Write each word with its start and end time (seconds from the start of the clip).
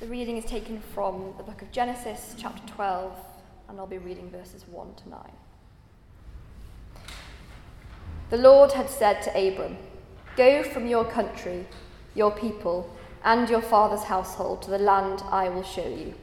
The 0.00 0.06
reading 0.06 0.38
is 0.38 0.46
taken 0.46 0.80
from 0.94 1.34
the 1.36 1.42
book 1.42 1.60
of 1.60 1.70
Genesis, 1.72 2.34
chapter 2.38 2.66
12, 2.72 3.12
and 3.68 3.78
I'll 3.78 3.86
be 3.86 3.98
reading 3.98 4.30
verses 4.30 4.64
1 4.70 4.94
to 4.94 5.08
9. 5.10 5.20
The 8.30 8.38
Lord 8.38 8.72
had 8.72 8.88
said 8.88 9.20
to 9.20 9.30
Abram, 9.32 9.76
Go 10.36 10.62
from 10.62 10.86
your 10.86 11.04
country, 11.04 11.66
your 12.14 12.30
people, 12.30 12.90
and 13.24 13.50
your 13.50 13.60
father's 13.60 14.04
household 14.04 14.62
to 14.62 14.70
the 14.70 14.78
land 14.78 15.22
I 15.30 15.50
will 15.50 15.62
show 15.62 15.86
you. 15.86 16.14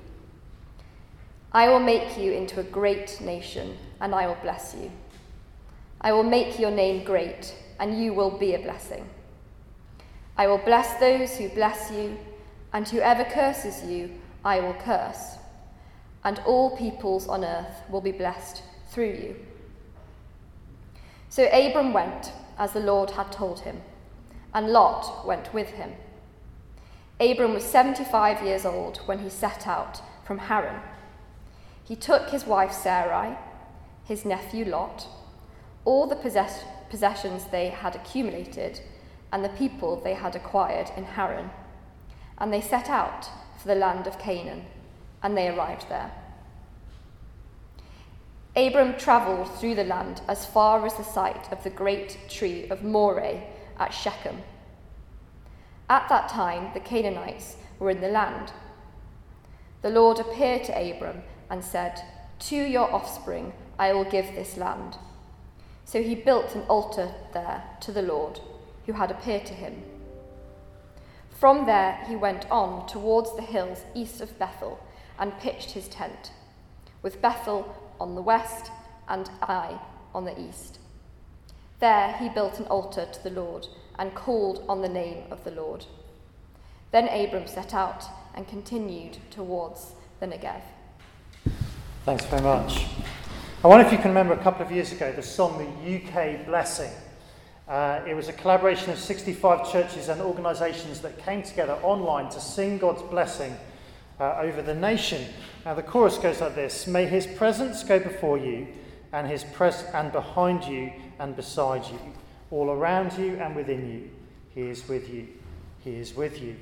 I 1.51 1.69
will 1.69 1.79
make 1.79 2.17
you 2.17 2.31
into 2.31 2.59
a 2.59 2.63
great 2.63 3.21
nation, 3.21 3.77
and 4.01 4.15
I 4.15 4.25
will 4.25 4.39
bless 4.41 4.73
you. 4.73 4.91
I 6.01 6.13
will 6.13 6.23
make 6.23 6.57
your 6.57 6.71
name 6.71 7.03
great, 7.03 7.53
and 7.79 8.01
you 8.01 8.15
will 8.15 8.39
be 8.39 8.55
a 8.55 8.59
blessing. 8.59 9.07
I 10.35 10.47
will 10.47 10.57
bless 10.57 10.99
those 10.99 11.37
who 11.37 11.49
bless 11.49 11.91
you, 11.91 12.17
and 12.77 12.87
whoever 12.89 13.23
curses 13.23 13.83
you, 13.89 14.11
I 14.45 14.59
will 14.59 14.75
curse. 14.75 15.37
And 16.23 16.37
all 16.45 16.77
peoples 16.77 17.27
on 17.27 17.43
earth 17.43 17.81
will 17.89 18.01
be 18.01 18.11
blessed 18.11 18.61
through 18.91 19.13
you. 19.13 19.35
So 21.27 21.47
Abram 21.51 21.91
went, 21.91 22.31
as 22.55 22.73
the 22.73 22.79
Lord 22.79 23.09
had 23.09 23.31
told 23.31 23.61
him, 23.61 23.81
and 24.53 24.69
Lot 24.69 25.25
went 25.25 25.55
with 25.55 25.69
him. 25.69 25.93
Abram 27.19 27.55
was 27.55 27.63
75 27.63 28.45
years 28.45 28.63
old 28.63 28.97
when 29.07 29.23
he 29.23 29.29
set 29.29 29.65
out 29.65 29.99
from 30.23 30.37
Haran. 30.37 30.79
He 31.83 31.95
took 31.95 32.29
his 32.29 32.45
wife 32.45 32.71
Sarai, 32.71 33.39
his 34.03 34.23
nephew 34.23 34.65
Lot, 34.65 35.07
all 35.83 36.05
the 36.05 36.15
possess- 36.15 36.63
possessions 36.91 37.45
they 37.45 37.69
had 37.69 37.95
accumulated, 37.95 38.81
and 39.31 39.43
the 39.43 39.49
people 39.49 39.95
they 39.95 40.13
had 40.13 40.35
acquired 40.35 40.91
in 40.95 41.05
Haran, 41.05 41.49
and 42.37 42.53
they 42.53 42.61
set 42.61 42.89
out 42.89 43.29
for 43.59 43.67
the 43.67 43.75
land 43.75 44.07
of 44.07 44.19
Canaan, 44.19 44.65
and 45.23 45.35
they 45.35 45.49
arrived 45.49 45.89
there. 45.89 46.11
Abram 48.55 48.95
travelled 48.97 49.53
through 49.59 49.75
the 49.75 49.83
land 49.83 50.21
as 50.27 50.45
far 50.45 50.85
as 50.85 50.95
the 50.95 51.03
site 51.03 51.51
of 51.51 51.63
the 51.63 51.69
great 51.69 52.17
tree 52.27 52.67
of 52.69 52.83
Moreh 52.83 53.43
at 53.79 53.93
Shechem. 53.93 54.41
At 55.89 56.09
that 56.09 56.27
time, 56.27 56.71
the 56.73 56.79
Canaanites 56.79 57.57
were 57.79 57.91
in 57.91 58.01
the 58.01 58.09
land. 58.09 58.51
The 59.83 59.91
Lord 59.91 60.19
appeared 60.19 60.63
to 60.65 60.73
Abram 60.73 61.21
and 61.49 61.63
said, 61.63 62.01
To 62.39 62.55
your 62.55 62.91
offspring 62.91 63.53
I 63.77 63.93
will 63.93 64.03
give 64.03 64.33
this 64.33 64.57
land. 64.57 64.97
So 65.85 66.01
he 66.01 66.15
built 66.15 66.55
an 66.55 66.63
altar 66.63 67.11
there 67.33 67.63
to 67.81 67.91
the 67.91 68.01
Lord, 68.01 68.39
who 68.85 68.93
had 68.93 69.11
appeared 69.11 69.45
to 69.45 69.53
him. 69.53 69.83
From 71.39 71.67
there 71.67 72.03
he 72.07 72.15
went 72.15 72.49
on 72.49 72.87
towards 72.87 73.35
the 73.35 73.43
hills 73.43 73.83
east 73.93 74.21
of 74.21 74.39
Bethel 74.39 74.79
and 75.19 75.37
pitched 75.39 75.71
his 75.71 75.87
tent, 75.87 76.31
with 77.03 77.21
Bethel 77.21 77.75
on 77.99 78.15
the 78.15 78.23
west 78.23 78.71
and 79.07 79.29
Ai 79.43 79.79
on 80.15 80.25
the 80.25 80.39
east. 80.39 80.79
There 81.79 82.13
he 82.13 82.27
built 82.27 82.59
an 82.59 82.65
altar 82.65 83.05
to 83.05 83.23
the 83.23 83.29
Lord 83.29 83.67
and 83.99 84.15
called 84.15 84.65
on 84.67 84.81
the 84.81 84.89
name 84.89 85.25
of 85.29 85.43
the 85.43 85.51
Lord. 85.51 85.85
Then 86.89 87.07
Abram 87.07 87.45
set 87.45 87.71
out 87.71 88.05
and 88.33 88.47
continued 88.47 89.19
towards 89.29 89.91
the 90.19 90.25
Negev. 90.25 90.61
Thanks 92.03 92.25
very 92.25 92.41
much. 92.41 92.87
I 93.63 93.67
wonder 93.67 93.85
if 93.85 93.91
you 93.91 93.99
can 93.99 94.09
remember 94.09 94.33
a 94.33 94.43
couple 94.43 94.65
of 94.65 94.71
years 94.71 94.91
ago 94.91 95.11
the 95.11 95.21
song 95.21 95.59
The 95.59 95.97
UK 95.97 96.47
Blessing. 96.47 96.91
Uh, 97.67 98.01
it 98.07 98.15
was 98.15 98.29
a 98.29 98.33
collaboration 98.33 98.91
of 98.91 98.97
65 98.97 99.69
churches 99.71 100.07
and 100.07 100.21
organisations 100.21 101.01
that 101.01 101.17
came 101.17 101.43
together 101.43 101.73
online 101.83 102.29
to 102.29 102.39
sing 102.39 102.77
God's 102.77 103.01
blessing 103.01 103.57
uh, 104.19 104.37
over 104.39 104.61
the 104.61 104.73
nation. 104.73 105.25
Now 105.65 105.73
the 105.73 105.83
chorus 105.83 106.17
goes 106.17 106.39
like 106.39 106.55
this 106.55 106.87
May 106.87 107.05
his 107.05 107.27
presence 107.27 107.83
go 107.83 107.99
before 107.99 108.37
you, 108.37 108.67
and 109.11 109.27
his 109.27 109.43
pres- 109.43 109.83
and 109.93 110.11
behind 110.11 110.63
you 110.63 110.93
and 111.19 111.35
beside 111.35 111.85
you, 111.87 111.99
all 112.51 112.69
around 112.69 113.17
you 113.17 113.35
and 113.35 113.55
within 113.55 113.91
you. 113.91 114.09
He 114.55 114.69
is 114.69 114.87
with 114.87 115.13
you. 115.13 115.27
He 115.83 115.95
is 115.95 116.15
with 116.15 116.41
you. 116.41 116.55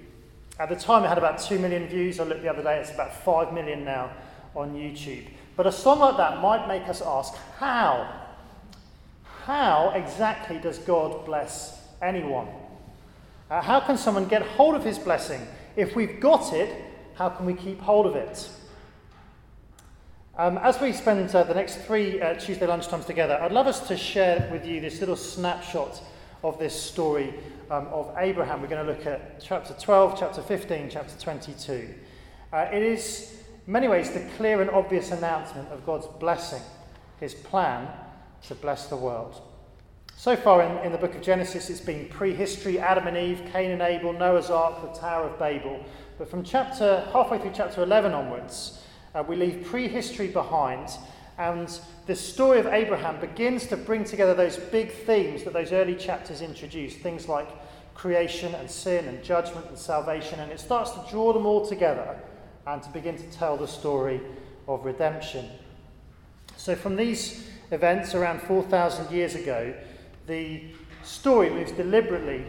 At 0.60 0.70
the 0.70 0.76
time, 0.76 1.04
it 1.04 1.10
had 1.10 1.18
about 1.18 1.40
2 1.40 1.60
million 1.60 1.88
views. 1.88 2.20
I 2.20 2.24
looked 2.24 2.42
the 2.42 2.50
other 2.50 2.64
day, 2.64 2.80
it's 2.80 2.92
about 2.92 3.14
5 3.14 3.54
million 3.54 3.84
now 3.84 4.12
on 4.56 4.74
YouTube. 4.74 5.28
But 5.56 5.68
a 5.68 5.72
song 5.72 6.00
like 6.00 6.18
that 6.18 6.42
might 6.42 6.68
make 6.68 6.88
us 6.88 7.02
ask 7.02 7.34
how? 7.58 8.25
How 9.46 9.92
exactly 9.94 10.58
does 10.58 10.80
God 10.80 11.24
bless 11.24 11.80
anyone? 12.02 12.48
Uh, 13.48 13.62
how 13.62 13.80
can 13.80 13.96
someone 13.96 14.28
get 14.28 14.42
hold 14.42 14.74
of 14.74 14.84
his 14.84 14.98
blessing? 14.98 15.40
If 15.76 15.96
we've 15.96 16.20
got 16.20 16.52
it, 16.52 16.84
how 17.14 17.30
can 17.30 17.46
we 17.46 17.54
keep 17.54 17.80
hold 17.80 18.08
of 18.08 18.16
it? 18.16 18.50
Um, 20.36 20.58
as 20.58 20.82
we 20.82 20.92
spend 20.94 21.30
uh, 21.36 21.44
the 21.44 21.54
next 21.54 21.76
three 21.82 22.20
uh, 22.20 22.34
Tuesday 22.40 22.66
lunchtimes 22.66 23.06
together, 23.06 23.38
I'd 23.40 23.52
love 23.52 23.68
us 23.68 23.88
to 23.88 23.96
share 23.96 24.50
with 24.52 24.66
you 24.66 24.82
this 24.82 25.00
little 25.00 25.16
snapshot 25.16 26.02
of 26.44 26.58
this 26.58 26.74
story 26.74 27.36
um, 27.70 27.86
of 27.90 28.16
Abraham. 28.18 28.64
We're 28.64 28.68
going 28.68 28.84
to 28.84 28.92
look 28.92 29.06
at 29.06 29.40
chapter 29.40 29.76
12, 29.80 30.20
chapter 30.20 30.42
15, 30.42 30.90
chapter 30.90 31.20
22. 31.20 31.94
Uh, 32.52 32.68
it 32.74 32.82
is, 32.82 33.44
in 33.68 33.74
many 33.74 33.88
ways, 33.88 34.10
the 34.10 34.28
clear 34.38 34.62
and 34.62 34.72
obvious 34.72 35.12
announcement 35.12 35.70
of 35.70 35.86
God's 35.86 36.08
blessing, 36.20 36.64
his 37.20 37.36
plan 37.36 37.88
to 38.48 38.56
bless 38.56 38.88
the 38.88 38.96
world. 38.96 39.42
So 40.18 40.36
far 40.36 40.62
in, 40.64 40.86
in 40.86 40.92
the 40.92 40.98
book 40.98 41.14
of 41.16 41.22
Genesis, 41.22 41.70
it's 41.70 41.82
been 41.82 42.08
prehistory 42.10 42.80
Adam 42.80 43.08
and 43.08 43.18
Eve, 43.18 43.42
Cain 43.52 43.72
and 43.72 43.82
Abel, 43.82 44.14
Noah's 44.14 44.50
Ark, 44.50 44.82
the 44.82 45.00
Tower 45.00 45.28
of 45.28 45.38
Babel. 45.38 45.84
But 46.18 46.30
from 46.30 46.44
chapter 46.44 47.08
halfway 47.12 47.38
through 47.38 47.52
chapter 47.54 47.84
11 47.84 48.14
onwards, 48.14 48.82
uh, 49.14 49.24
we 49.28 49.36
leave 49.36 49.66
prehistory 49.66 50.28
behind, 50.28 50.90
and 51.38 51.80
the 52.06 52.16
story 52.16 52.60
of 52.60 52.68
Abraham 52.68 53.20
begins 53.20 53.68
to 53.68 53.78
bring 53.78 54.04
together 54.04 54.34
those 54.34 54.58
big 54.58 54.92
themes 54.92 55.44
that 55.44 55.54
those 55.54 55.74
early 55.74 55.96
chapters 55.96 56.42
introduced 56.42 57.00
things 57.00 57.28
like 57.28 57.50
creation 57.94 58.54
and 58.56 58.70
sin 58.70 59.08
and 59.08 59.24
judgment 59.24 59.66
and 59.68 59.78
salvation, 59.78 60.40
and 60.40 60.52
it 60.52 60.60
starts 60.60 60.92
to 60.92 61.06
draw 61.10 61.34
them 61.34 61.46
all 61.46 61.68
together 61.68 62.18
and 62.68 62.82
to 62.82 62.90
begin 62.90 63.18
to 63.18 63.30
tell 63.32 63.58
the 63.58 63.68
story 63.68 64.22
of 64.68 64.86
redemption. 64.86 65.50
So, 66.58 66.76
from 66.76 66.96
these 66.96 67.48
events 67.72 68.16
around 68.16 68.42
4,000 68.42 69.12
years 69.12 69.36
ago, 69.36 69.74
the 70.28 70.64
story 71.04 71.50
moves 71.50 71.72
deliberately 71.72 72.46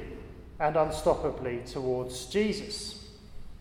and 0.58 0.76
unstoppably 0.76 1.70
towards 1.70 2.26
Jesus 2.26 3.06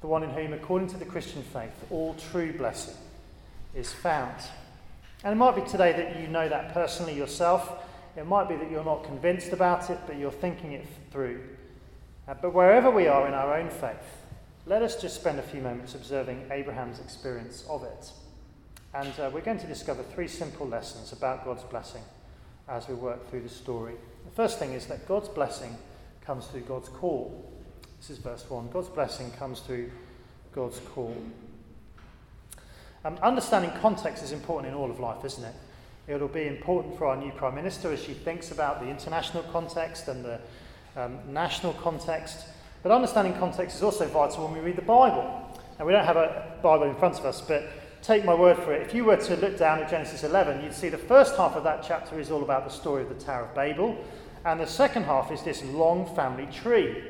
the 0.06 0.12
one 0.12 0.22
in 0.22 0.30
whom, 0.30 0.54
according 0.54 0.88
to 0.90 0.98
the 0.98 1.06
Christian 1.06 1.42
faith, 1.42 1.74
all 1.90 2.14
true 2.32 2.54
blessing 2.54 2.94
is 3.74 3.92
found. 3.92 4.36
And 5.24 5.34
it 5.34 5.36
might 5.36 5.56
be 5.56 5.64
today 5.64 5.94
that 5.94 6.22
you 6.22 6.28
know 6.28 6.48
that 6.48 6.76
personally 6.76 7.16
yourself. 7.16 7.84
It 8.16 8.28
might 8.28 8.48
be 8.48 8.56
that 8.56 8.70
you're 8.70 8.86
not 8.86 9.04
convinced 9.04 9.52
about 9.52 9.90
it, 9.90 9.98
but 10.06 10.18
you're 10.18 10.32
thinking 10.32 10.74
it 10.74 10.86
through. 11.12 11.42
Uh, 12.28 12.36
but 12.40 12.54
wherever 12.54 12.92
we 12.92 13.08
are 13.08 13.28
in 13.28 13.34
our 13.34 13.58
own 13.58 13.72
faith, 13.72 14.22
let 14.68 14.84
us 14.84 15.02
just 15.02 15.16
spend 15.16 15.40
a 15.40 15.42
few 15.42 15.60
moments 15.60 15.96
observing 15.96 16.50
Abraham's 16.52 17.00
experience 17.00 17.66
of 17.68 17.84
it. 17.84 18.12
And 18.96 19.12
uh, 19.20 19.30
we're 19.34 19.42
going 19.42 19.60
to 19.60 19.68
discover 19.68 20.04
three 20.04 20.30
simple 20.30 20.66
lessons 20.66 21.12
about 21.12 21.44
God's 21.44 21.64
blessing 21.64 22.02
as 22.70 22.88
we 22.88 22.96
work 22.96 23.30
through 23.30 23.42
the 23.42 23.50
story. 23.50 23.94
The 24.24 24.32
first 24.32 24.58
thing 24.58 24.72
is 24.72 24.86
that 24.86 25.06
God's 25.06 25.28
blessing 25.28 25.76
comes 26.22 26.48
through 26.48 26.62
God's 26.62 26.88
call. 26.88 27.52
This 28.00 28.10
is 28.10 28.20
verse 28.20 28.50
1. 28.50 28.70
God's 28.70 28.88
blessing 28.88 29.32
comes 29.32 29.60
through 29.60 29.92
God's 30.54 30.80
call. 30.80 31.14
Um, 33.04 33.20
understanding 33.22 33.70
context 33.82 34.24
is 34.24 34.32
important 34.32 34.74
in 34.74 34.80
all 34.80 34.90
of 34.90 35.02
life, 35.02 35.26
isn't 35.26 35.44
it? 35.44 35.56
It'll 36.08 36.30
be 36.30 36.48
important 36.48 36.98
for 36.98 37.08
our 37.08 37.18
new 37.18 37.34
Prime 37.34 37.56
Minister 37.56 37.92
as 37.92 38.02
she 38.02 38.14
thinks 38.14 38.52
about 38.52 38.80
the 38.80 38.88
international 38.88 39.44
context 39.52 40.08
and 40.08 40.24
the 40.24 40.40
um, 40.96 41.20
national 41.28 41.74
context. 41.74 42.46
But 42.82 42.94
understanding 42.94 43.34
context 43.34 43.76
is 43.76 43.84
also 43.84 44.08
vital 44.08 44.46
when 44.46 44.54
we 44.54 44.62
read 44.62 44.78
the 44.78 44.84
Bible. 44.84 45.52
And 45.80 45.86
we 45.86 45.92
don't 45.92 46.06
have 46.06 46.16
a 46.16 46.54
Bible 46.64 46.86
in 46.86 46.96
front 46.96 47.20
of 47.20 47.26
us, 47.26 47.42
but 47.42 47.70
take 48.06 48.24
my 48.24 48.36
word 48.36 48.58
for 48.58 48.72
it. 48.72 48.84
If 48.84 48.94
you 48.94 49.04
were 49.04 49.18
to 49.18 49.36
look 49.38 49.58
down 49.58 49.80
at 49.80 49.90
Genesis 49.90 50.24
11, 50.24 50.64
you'd 50.64 50.74
see 50.74 50.90
the 50.90 50.98
first 50.98 51.36
half 51.38 51.56
of 51.56 51.64
that 51.64 51.84
chapter 51.88 52.20
is 52.20 52.30
all 52.30 52.44
about 52.44 52.64
the 52.64 52.70
story 52.70 53.02
of 53.02 53.10
the 53.10 53.16
Tower 53.16 53.46
of 53.46 53.56
Babel, 53.56 53.98
and 54.46 54.60
the 54.60 54.68
second 54.68 55.04
half 55.04 55.32
is 55.32 55.42
this 55.42 55.64
long 55.64 56.14
family 56.16 56.48
tree. 56.54 57.04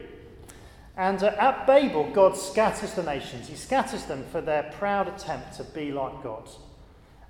And 0.95 1.21
uh, 1.21 1.35
at 1.37 1.67
Babel, 1.67 2.09
God 2.11 2.37
scatters 2.37 2.93
the 2.93 3.03
nations. 3.03 3.49
He 3.49 3.55
scatters 3.55 4.05
them 4.05 4.23
for 4.31 4.39
their 4.39 4.63
proud 4.77 5.09
attempt 5.09 5.57
to 5.57 5.65
be 5.65 5.91
like 5.91 6.23
God. 6.23 6.47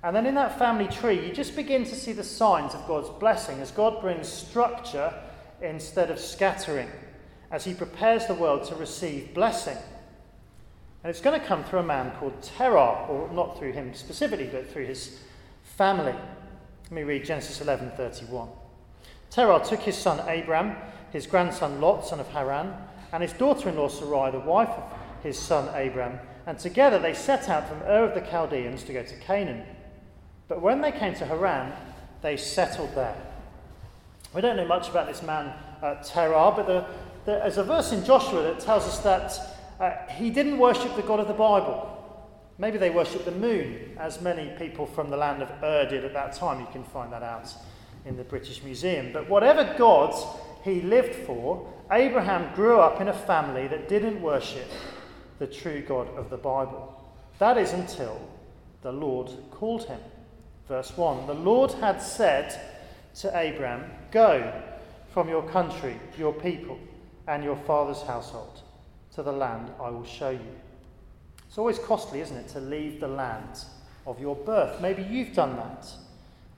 And 0.04 0.14
then 0.14 0.26
in 0.26 0.36
that 0.36 0.60
family 0.60 0.86
tree, 0.86 1.26
you 1.26 1.32
just 1.32 1.56
begin 1.56 1.82
to 1.84 1.94
see 1.96 2.12
the 2.12 2.22
signs 2.22 2.74
of 2.74 2.86
God's 2.86 3.08
blessing 3.18 3.60
as 3.60 3.72
God 3.72 4.00
brings 4.00 4.28
structure 4.28 5.12
instead 5.60 6.12
of 6.12 6.20
scattering, 6.20 6.88
as 7.50 7.64
He 7.64 7.74
prepares 7.74 8.26
the 8.26 8.34
world 8.34 8.62
to 8.68 8.76
receive 8.76 9.34
blessing. 9.34 9.76
And 11.06 11.14
it's 11.14 11.22
going 11.22 11.40
to 11.40 11.46
come 11.46 11.62
through 11.62 11.78
a 11.78 11.84
man 11.84 12.10
called 12.18 12.42
Terah, 12.42 13.06
or 13.08 13.30
not 13.32 13.56
through 13.56 13.70
him 13.70 13.94
specifically, 13.94 14.48
but 14.50 14.68
through 14.68 14.86
his 14.86 15.20
family. 15.62 16.12
Let 16.82 16.90
me 16.90 17.04
read 17.04 17.24
Genesis 17.24 17.60
11:31. 17.60 18.48
Terah 19.30 19.62
took 19.64 19.78
his 19.78 19.96
son 19.96 20.18
Abram, 20.28 20.74
his 21.12 21.28
grandson 21.28 21.80
Lot, 21.80 22.04
son 22.04 22.18
of 22.18 22.26
Haran, 22.30 22.74
and 23.12 23.22
his 23.22 23.32
daughter 23.34 23.68
in 23.68 23.76
law 23.76 23.86
Sarai, 23.86 24.32
the 24.32 24.40
wife 24.40 24.68
of 24.70 24.82
his 25.22 25.38
son 25.38 25.68
Abram, 25.80 26.18
and 26.44 26.58
together 26.58 26.98
they 26.98 27.14
set 27.14 27.48
out 27.48 27.68
from 27.68 27.82
Ur 27.82 28.06
of 28.06 28.14
the 28.14 28.28
Chaldeans 28.28 28.82
to 28.82 28.92
go 28.92 29.04
to 29.04 29.14
Canaan. 29.18 29.64
But 30.48 30.60
when 30.60 30.80
they 30.80 30.90
came 30.90 31.14
to 31.14 31.26
Haran, 31.26 31.72
they 32.20 32.36
settled 32.36 32.96
there. 32.96 33.14
We 34.34 34.40
don't 34.40 34.56
know 34.56 34.66
much 34.66 34.88
about 34.88 35.06
this 35.06 35.22
man, 35.22 35.52
uh, 35.80 36.02
Terah, 36.02 36.52
but 36.56 36.66
the, 36.66 36.84
the, 37.26 37.38
there's 37.38 37.58
a 37.58 37.62
verse 37.62 37.92
in 37.92 38.04
Joshua 38.04 38.42
that 38.42 38.58
tells 38.58 38.88
us 38.88 38.98
that 39.04 39.55
uh, 39.78 39.90
he 40.08 40.30
didn't 40.30 40.58
worship 40.58 40.96
the 40.96 41.02
God 41.02 41.20
of 41.20 41.28
the 41.28 41.34
Bible. 41.34 41.92
Maybe 42.58 42.78
they 42.78 42.90
worshipped 42.90 43.26
the 43.26 43.32
moon, 43.32 43.96
as 43.98 44.22
many 44.22 44.50
people 44.56 44.86
from 44.86 45.10
the 45.10 45.16
land 45.16 45.42
of 45.42 45.50
Ur 45.62 45.86
did 45.88 46.04
at 46.04 46.14
that 46.14 46.32
time. 46.32 46.60
You 46.60 46.66
can 46.72 46.84
find 46.84 47.12
that 47.12 47.22
out 47.22 47.52
in 48.06 48.16
the 48.16 48.24
British 48.24 48.62
Museum. 48.62 49.10
But 49.12 49.28
whatever 49.28 49.74
gods 49.76 50.24
he 50.64 50.80
lived 50.80 51.14
for, 51.26 51.70
Abraham 51.90 52.54
grew 52.54 52.80
up 52.80 53.00
in 53.00 53.08
a 53.08 53.12
family 53.12 53.68
that 53.68 53.88
didn't 53.88 54.22
worship 54.22 54.68
the 55.38 55.46
true 55.46 55.82
God 55.82 56.08
of 56.16 56.30
the 56.30 56.38
Bible. 56.38 56.98
That 57.38 57.58
is 57.58 57.72
until 57.72 58.18
the 58.80 58.92
Lord 58.92 59.30
called 59.50 59.84
him. 59.84 60.00
Verse 60.66 60.96
1 60.96 61.26
The 61.26 61.34
Lord 61.34 61.72
had 61.72 62.00
said 62.00 62.58
to 63.16 63.38
Abraham, 63.38 63.90
Go 64.10 64.62
from 65.12 65.28
your 65.28 65.46
country, 65.50 66.00
your 66.16 66.32
people, 66.32 66.78
and 67.28 67.44
your 67.44 67.56
father's 67.56 68.00
household 68.02 68.62
to 69.16 69.22
the 69.22 69.32
land 69.32 69.70
I 69.80 69.90
will 69.90 70.04
show 70.04 70.30
you. 70.30 70.56
It's 71.48 71.58
always 71.58 71.78
costly, 71.78 72.20
isn't 72.20 72.36
it, 72.36 72.48
to 72.48 72.60
leave 72.60 73.00
the 73.00 73.08
land 73.08 73.64
of 74.06 74.20
your 74.20 74.36
birth. 74.36 74.80
Maybe 74.80 75.02
you've 75.02 75.34
done 75.34 75.56
that. 75.56 75.88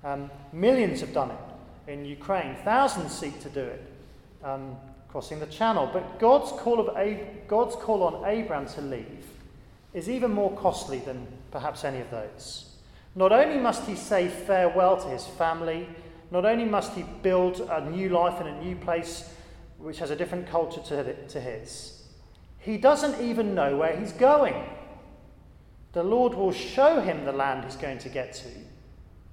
Um, 0.05 0.31
millions 0.53 1.01
have 1.01 1.13
done 1.13 1.31
it 1.31 1.91
in 1.93 2.05
Ukraine. 2.05 2.57
Thousands 2.65 3.17
seek 3.17 3.41
to 3.43 3.49
do 3.49 3.61
it, 3.61 3.93
um, 4.43 4.77
crossing 5.09 5.39
the 5.39 5.47
channel. 5.47 5.89
But 5.93 6.19
God's 6.19 6.51
call, 6.51 6.81
of 6.81 6.97
Ab- 6.97 7.47
God's 7.47 7.77
call 7.77 8.03
on 8.03 8.29
Abraham 8.29 8.67
to 8.67 8.83
leave 8.83 9.27
is 9.95 10.11
even 10.11 10.33
more 10.33 10.55
costly 10.57 10.99
than 10.99 11.27
perhaps 11.53 11.85
any 11.85 12.01
of 12.01 12.11
those. 12.11 12.75
Not 13.15 13.33
only 13.33 13.59
must 13.59 13.87
he 13.87 13.95
say 13.95 14.29
farewell 14.29 14.97
to 14.97 15.09
his 15.09 15.25
family, 15.27 15.89
not 16.33 16.45
only 16.45 16.65
must 16.65 16.93
he 16.95 17.05
build 17.23 17.61
a 17.71 17.89
new 17.89 18.09
life 18.09 18.41
in 18.41 18.49
a 18.49 18.63
new 18.63 18.75
place 18.75 19.33
which 19.79 19.99
has 19.99 20.11
a 20.11 20.17
different 20.17 20.49
culture 20.49 20.81
to, 20.81 21.27
to 21.29 21.41
his, 21.41 21.98
he 22.59 22.77
doesn't 22.77 23.21
even 23.21 23.55
know 23.55 23.77
where 23.77 23.97
he's 23.97 24.13
going. 24.13 24.55
The 25.93 26.03
Lord 26.03 26.35
will 26.35 26.53
show 26.53 27.01
him 27.01 27.25
the 27.25 27.33
land 27.33 27.65
he's 27.65 27.77
going 27.77 27.99
to 27.99 28.09
get 28.09 28.35
to, 28.35 28.49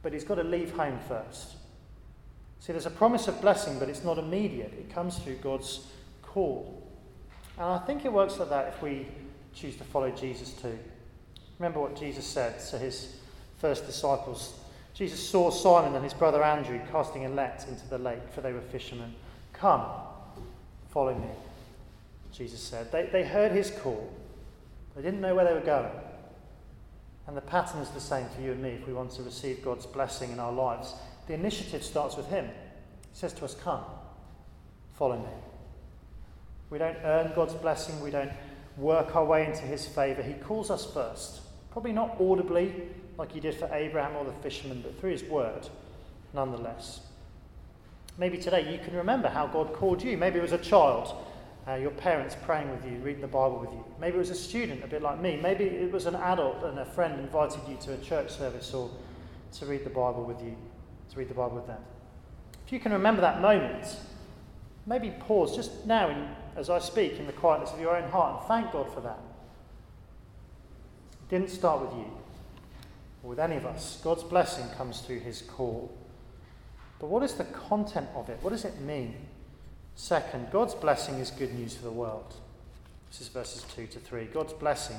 but 0.01 0.13
he's 0.13 0.23
got 0.23 0.35
to 0.35 0.43
leave 0.43 0.71
home 0.71 0.99
first. 1.07 1.55
See, 2.59 2.71
there's 2.73 2.85
a 2.85 2.91
promise 2.91 3.27
of 3.27 3.41
blessing, 3.41 3.77
but 3.77 3.89
it's 3.89 4.03
not 4.03 4.17
immediate. 4.17 4.73
It 4.73 4.93
comes 4.93 5.17
through 5.19 5.35
God's 5.35 5.85
call. 6.21 6.81
And 7.57 7.65
I 7.65 7.77
think 7.79 8.05
it 8.05 8.11
works 8.11 8.39
like 8.39 8.49
that 8.49 8.69
if 8.69 8.81
we 8.81 9.07
choose 9.53 9.75
to 9.77 9.83
follow 9.83 10.11
Jesus 10.11 10.53
too. 10.53 10.77
Remember 11.59 11.79
what 11.79 11.95
Jesus 11.95 12.25
said 12.25 12.59
to 12.71 12.77
his 12.77 13.17
first 13.59 13.85
disciples. 13.85 14.59
Jesus 14.93 15.19
saw 15.27 15.49
Simon 15.49 15.93
and 15.93 16.03
his 16.03 16.13
brother 16.13 16.43
Andrew 16.43 16.79
casting 16.91 17.25
a 17.25 17.29
net 17.29 17.65
into 17.69 17.87
the 17.87 17.97
lake, 17.97 18.31
for 18.31 18.41
they 18.41 18.53
were 18.53 18.61
fishermen. 18.61 19.13
Come, 19.53 19.83
follow 20.89 21.13
me, 21.13 21.29
Jesus 22.35 22.61
said. 22.61 22.91
They, 22.91 23.09
they 23.11 23.23
heard 23.23 23.51
his 23.51 23.71
call, 23.71 24.11
they 24.95 25.01
didn't 25.01 25.21
know 25.21 25.35
where 25.35 25.45
they 25.45 25.53
were 25.53 25.59
going. 25.59 25.91
And 27.27 27.35
the 27.35 27.41
pattern 27.41 27.81
is 27.81 27.89
the 27.89 27.99
same 27.99 28.27
for 28.29 28.41
you 28.41 28.51
and 28.51 28.61
me 28.61 28.69
if 28.69 28.85
we 28.85 28.93
want 28.93 29.11
to 29.13 29.23
receive 29.23 29.63
God's 29.63 29.87
blessing 29.87 30.31
in 30.31 30.39
our 30.39 30.51
lives. 30.51 30.93
The 31.27 31.33
initiative 31.33 31.83
starts 31.83 32.15
with 32.15 32.27
Him. 32.27 32.45
He 32.45 33.13
says 33.13 33.33
to 33.33 33.45
us, 33.45 33.55
Come, 33.55 33.81
follow 34.93 35.17
me. 35.17 35.31
We 36.69 36.77
don't 36.77 36.97
earn 37.03 37.31
God's 37.35 37.55
blessing, 37.55 37.99
we 38.01 38.11
don't 38.11 38.31
work 38.77 39.15
our 39.15 39.25
way 39.25 39.45
into 39.45 39.61
His 39.61 39.87
favour. 39.87 40.21
He 40.21 40.33
calls 40.33 40.69
us 40.69 40.85
first. 40.85 41.41
Probably 41.71 41.93
not 41.93 42.21
audibly, 42.21 42.89
like 43.17 43.31
He 43.31 43.39
did 43.39 43.55
for 43.55 43.69
Abraham 43.73 44.15
or 44.15 44.25
the 44.25 44.33
fishermen, 44.43 44.81
but 44.83 44.99
through 44.99 45.11
His 45.11 45.23
word, 45.23 45.67
nonetheless. 46.33 46.99
Maybe 48.19 48.37
today 48.37 48.71
you 48.71 48.77
can 48.77 48.95
remember 48.95 49.29
how 49.29 49.47
God 49.47 49.73
called 49.73 50.03
you. 50.03 50.15
Maybe 50.15 50.37
it 50.37 50.43
was 50.43 50.51
a 50.51 50.59
child 50.59 51.15
uh, 51.67 51.73
your 51.75 51.91
parents 51.91 52.35
praying 52.43 52.69
with 52.69 52.85
you, 52.85 52.97
reading 52.99 53.21
the 53.21 53.27
Bible 53.27 53.59
with 53.59 53.71
you. 53.71 53.83
Maybe 53.99 54.15
it 54.15 54.19
was 54.19 54.29
a 54.29 54.35
student, 54.35 54.83
a 54.83 54.87
bit 54.87 55.01
like 55.01 55.19
me. 55.19 55.39
Maybe 55.41 55.63
it 55.63 55.91
was 55.91 56.05
an 56.05 56.15
adult 56.15 56.63
and 56.63 56.77
a 56.79 56.85
friend 56.85 57.19
invited 57.19 57.61
you 57.67 57.77
to 57.81 57.93
a 57.93 57.97
church 57.97 58.31
service 58.31 58.73
or 58.73 58.91
to 59.53 59.65
read 59.65 59.83
the 59.83 59.89
Bible 59.89 60.23
with 60.23 60.41
you, 60.43 60.55
to 61.11 61.17
read 61.17 61.29
the 61.29 61.33
Bible 61.33 61.55
with 61.55 61.67
them. 61.67 61.81
If 62.65 62.71
you 62.71 62.79
can 62.79 62.91
remember 62.91 63.21
that 63.21 63.41
moment, 63.41 63.97
maybe 64.85 65.11
pause 65.19 65.55
just 65.55 65.85
now 65.85 66.09
in, 66.09 66.27
as 66.55 66.69
I 66.69 66.79
speak 66.79 67.19
in 67.19 67.25
the 67.25 67.33
quietness 67.33 67.71
of 67.71 67.79
your 67.79 67.95
own 67.95 68.09
heart 68.09 68.39
and 68.39 68.47
thank 68.47 68.71
God 68.71 68.93
for 68.93 69.01
that. 69.01 69.19
It 71.13 71.29
didn't 71.29 71.49
start 71.49 71.81
with 71.81 71.93
you 71.93 72.11
or 73.23 73.29
with 73.31 73.39
any 73.39 73.55
of 73.55 73.65
us. 73.65 73.99
God's 74.03 74.23
blessing 74.23 74.67
comes 74.77 75.01
through 75.01 75.19
his 75.21 75.41
call. 75.41 75.95
But 76.99 77.07
what 77.07 77.23
is 77.23 77.33
the 77.33 77.43
content 77.45 78.07
of 78.15 78.29
it? 78.29 78.37
What 78.41 78.51
does 78.51 78.65
it 78.65 78.79
mean? 78.81 79.15
Second, 79.95 80.51
God's 80.51 80.75
blessing 80.75 81.15
is 81.15 81.31
good 81.31 81.53
news 81.53 81.75
for 81.75 81.83
the 81.83 81.91
world. 81.91 82.35
This 83.09 83.21
is 83.21 83.27
verses 83.29 83.63
2 83.75 83.87
to 83.87 83.99
3. 83.99 84.25
God's 84.25 84.53
blessing 84.53 84.97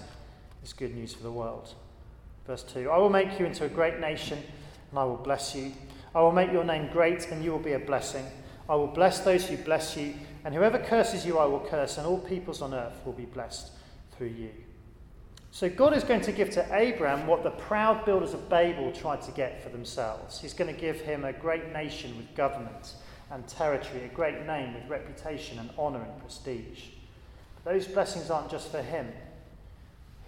is 0.65 0.73
good 0.73 0.95
news 0.95 1.13
for 1.13 1.23
the 1.23 1.31
world. 1.31 1.75
Verse 2.47 2.63
2 2.63 2.91
I 2.91 2.97
will 2.97 3.11
make 3.11 3.39
you 3.39 3.45
into 3.45 3.65
a 3.65 3.69
great 3.69 4.01
nation, 4.01 4.39
and 4.91 4.99
I 4.99 5.05
will 5.05 5.19
bless 5.19 5.55
you. 5.55 5.73
I 6.15 6.23
will 6.23 6.33
make 6.33 6.51
your 6.51 6.65
name 6.65 6.89
great, 6.91 7.29
and 7.31 7.45
you 7.45 7.53
will 7.53 7.59
be 7.59 7.75
a 7.75 7.79
blessing. 7.79 8.25
I 8.71 8.75
will 8.75 8.87
bless 8.87 9.21
those 9.21 9.47
who 9.47 9.59
bless 9.59 9.97
you, 9.97 10.15
and 10.45 10.55
whoever 10.55 10.79
curses 10.79 11.27
you, 11.27 11.39
I 11.39 11.45
will 11.45 11.61
curse, 11.61 11.99
and 11.99 12.07
all 12.07 12.19
peoples 12.19 12.63
on 12.63 12.73
earth 12.73 12.97
will 13.05 13.13
be 13.13 13.27
blessed 13.27 13.71
through 14.17 14.29
you. 14.29 14.51
So, 15.51 15.69
God 15.69 15.95
is 15.95 16.05
going 16.05 16.23
to 16.23 16.33
give 16.33 16.51
to 16.51 16.67
Abraham 16.75 17.27
what 17.27 17.43
the 17.43 17.51
proud 17.51 18.05
builders 18.07 18.33
of 18.33 18.49
Babel 18.49 18.93
tried 18.93 19.23
to 19.23 19.33
get 19.33 19.63
for 19.63 19.69
themselves. 19.69 20.41
He's 20.41 20.55
going 20.55 20.75
to 20.75 20.81
give 20.81 21.01
him 21.03 21.25
a 21.25 21.33
great 21.33 21.73
nation 21.73 22.17
with 22.17 22.35
government 22.35 22.95
and 23.31 23.47
territory, 23.49 24.05
a 24.05 24.09
great 24.09 24.47
name 24.47 24.75
with 24.75 24.89
reputation 24.89 25.59
and 25.59 25.71
honour 25.79 26.03
and 26.03 26.21
prestige. 26.21 26.85
But 27.57 27.73
those 27.73 27.87
blessings 27.87 28.31
aren't 28.31 28.51
just 28.51 28.71
for 28.71 28.83
him. 28.83 29.09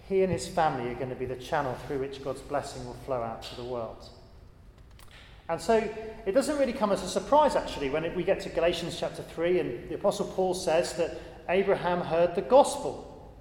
He 0.07 0.23
and 0.23 0.31
his 0.31 0.47
family 0.47 0.89
are 0.89 0.95
going 0.95 1.09
to 1.09 1.15
be 1.15 1.25
the 1.25 1.35
channel 1.35 1.75
through 1.87 1.99
which 1.99 2.23
God's 2.23 2.41
blessing 2.41 2.85
will 2.85 2.97
flow 3.05 3.21
out 3.21 3.43
to 3.43 3.55
the 3.55 3.63
world. 3.63 4.09
And 5.47 5.59
so 5.59 5.77
it 6.25 6.33
doesn't 6.33 6.57
really 6.59 6.73
come 6.73 6.91
as 6.91 7.01
a 7.01 7.07
surprise, 7.07 7.55
actually, 7.55 7.89
when 7.89 8.13
we 8.15 8.23
get 8.23 8.39
to 8.41 8.49
Galatians 8.49 8.97
chapter 8.99 9.23
3 9.23 9.59
and 9.59 9.89
the 9.89 9.95
Apostle 9.95 10.27
Paul 10.27 10.53
says 10.53 10.93
that 10.93 11.19
Abraham 11.47 12.01
heard 12.01 12.35
the 12.35 12.41
gospel, 12.41 13.33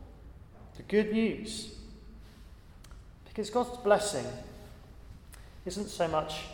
the 0.76 0.82
good 0.84 1.12
news. 1.12 1.74
Because 3.26 3.50
God's 3.50 3.76
blessing 3.78 4.24
isn't 5.66 5.88
so 5.88 6.08
much 6.08 6.44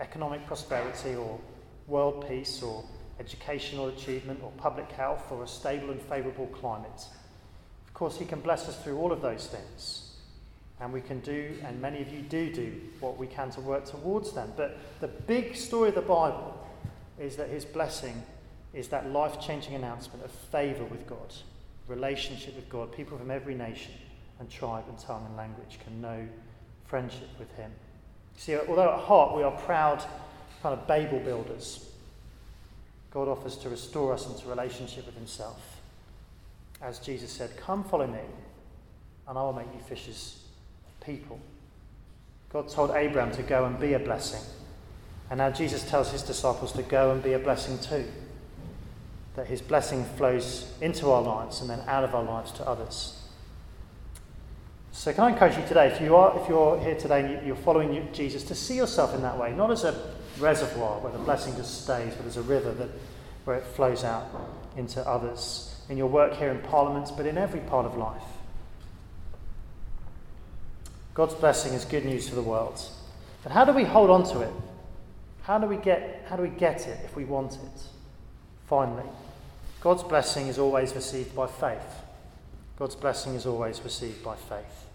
economic 0.00 0.46
prosperity 0.46 1.14
or 1.14 1.38
world 1.86 2.26
peace 2.28 2.62
or 2.62 2.84
educational 3.20 3.88
achievement 3.88 4.40
or 4.42 4.50
public 4.56 4.90
health 4.92 5.30
or 5.30 5.44
a 5.44 5.48
stable 5.48 5.90
and 5.90 6.00
favourable 6.02 6.46
climate. 6.46 7.06
Of 7.86 7.94
course, 7.94 8.18
He 8.18 8.24
can 8.24 8.40
bless 8.40 8.68
us 8.68 8.76
through 8.82 8.98
all 8.98 9.12
of 9.12 9.22
those 9.22 9.46
things. 9.46 10.10
And 10.80 10.92
we 10.92 11.00
can 11.00 11.20
do, 11.20 11.54
and 11.64 11.80
many 11.80 12.02
of 12.02 12.12
you 12.12 12.20
do 12.20 12.52
do, 12.52 12.80
what 12.98 13.16
we 13.16 13.28
can 13.28 13.50
to 13.50 13.60
work 13.60 13.84
towards 13.84 14.32
them. 14.32 14.52
But 14.56 14.78
the 15.00 15.08
big 15.08 15.54
story 15.54 15.90
of 15.90 15.94
the 15.94 16.00
Bible 16.00 16.58
is 17.18 17.36
that 17.36 17.48
His 17.48 17.64
blessing 17.64 18.20
is 18.72 18.88
that 18.88 19.10
life 19.12 19.40
changing 19.40 19.74
announcement 19.74 20.24
of 20.24 20.32
favour 20.32 20.84
with 20.84 21.06
God, 21.06 21.32
relationship 21.86 22.56
with 22.56 22.68
God. 22.68 22.92
People 22.92 23.16
from 23.16 23.30
every 23.30 23.54
nation 23.54 23.92
and 24.40 24.50
tribe 24.50 24.84
and 24.88 24.98
tongue 24.98 25.24
and 25.26 25.36
language 25.36 25.78
can 25.84 26.00
know 26.00 26.26
friendship 26.86 27.28
with 27.38 27.50
Him. 27.52 27.70
See, 28.36 28.56
although 28.56 28.92
at 28.92 29.00
heart 29.00 29.36
we 29.36 29.44
are 29.44 29.52
proud 29.52 30.04
kind 30.64 30.80
of 30.80 30.86
Babel 30.86 31.20
builders. 31.20 31.90
God 33.10 33.28
offers 33.28 33.54
to 33.58 33.68
restore 33.68 34.14
us 34.14 34.26
into 34.26 34.48
relationship 34.48 35.04
with 35.04 35.14
Himself. 35.14 35.60
As 36.80 36.98
Jesus 36.98 37.30
said, 37.30 37.54
Come 37.58 37.84
follow 37.84 38.06
me, 38.06 38.24
and 39.28 39.36
I 39.36 39.42
will 39.42 39.52
make 39.52 39.66
you 39.74 39.80
fishers 39.80 40.42
of 40.86 41.06
people. 41.06 41.38
God 42.50 42.70
told 42.70 42.92
Abraham 42.92 43.30
to 43.32 43.42
go 43.42 43.66
and 43.66 43.78
be 43.78 43.92
a 43.92 43.98
blessing. 43.98 44.40
And 45.28 45.36
now 45.36 45.50
Jesus 45.50 45.86
tells 45.88 46.10
his 46.10 46.22
disciples 46.22 46.72
to 46.72 46.82
go 46.82 47.10
and 47.10 47.22
be 47.22 47.34
a 47.34 47.38
blessing 47.38 47.78
too. 47.78 48.06
That 49.36 49.46
his 49.46 49.60
blessing 49.60 50.04
flows 50.16 50.72
into 50.80 51.10
our 51.10 51.20
lives 51.20 51.60
and 51.60 51.68
then 51.68 51.80
out 51.86 52.04
of 52.04 52.14
our 52.14 52.24
lives 52.24 52.52
to 52.52 52.66
others. 52.66 53.20
So, 54.92 55.12
can 55.12 55.24
I 55.24 55.30
encourage 55.32 55.58
you 55.58 55.66
today, 55.66 55.88
if 55.88 56.00
you 56.00 56.16
are, 56.16 56.40
if 56.40 56.48
you're 56.48 56.80
here 56.80 56.94
today 56.94 57.34
and 57.34 57.46
you're 57.46 57.54
following 57.54 58.08
Jesus, 58.14 58.44
to 58.44 58.54
see 58.54 58.76
yourself 58.76 59.14
in 59.14 59.20
that 59.20 59.36
way, 59.36 59.52
not 59.52 59.70
as 59.70 59.84
a 59.84 60.14
reservoir 60.38 61.00
where 61.00 61.12
the 61.12 61.18
blessing 61.18 61.54
just 61.56 61.82
stays, 61.82 62.14
but 62.14 62.22
there's 62.22 62.36
a 62.36 62.42
river 62.42 62.72
that, 62.72 62.88
where 63.44 63.56
it 63.56 63.64
flows 63.64 64.04
out 64.04 64.26
into 64.76 65.06
others. 65.06 65.76
In 65.88 65.96
your 65.96 66.06
work 66.06 66.34
here 66.34 66.50
in 66.50 66.60
Parliament, 66.60 67.10
but 67.16 67.26
in 67.26 67.38
every 67.38 67.60
part 67.60 67.86
of 67.86 67.96
life. 67.96 68.22
God's 71.14 71.34
blessing 71.34 71.74
is 71.74 71.84
good 71.84 72.04
news 72.04 72.28
for 72.28 72.34
the 72.34 72.42
world. 72.42 72.80
But 73.42 73.52
how 73.52 73.64
do 73.64 73.72
we 73.72 73.84
hold 73.84 74.10
on 74.10 74.24
to 74.30 74.40
it? 74.40 74.52
How 75.42 75.58
do 75.58 75.66
we 75.66 75.76
get, 75.76 76.24
how 76.28 76.36
do 76.36 76.42
we 76.42 76.48
get 76.48 76.88
it 76.88 76.98
if 77.04 77.14
we 77.14 77.24
want 77.24 77.52
it? 77.52 77.82
Finally, 78.66 79.08
God's 79.80 80.02
blessing 80.02 80.48
is 80.48 80.58
always 80.58 80.94
received 80.94 81.36
by 81.36 81.46
faith. 81.46 82.02
God's 82.78 82.96
blessing 82.96 83.34
is 83.34 83.46
always 83.46 83.80
received 83.82 84.24
by 84.24 84.34
faith. 84.34 84.86